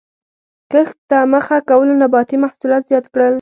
[0.71, 3.29] کښت ته مخه کولو نباتي محصولات زیات کړل.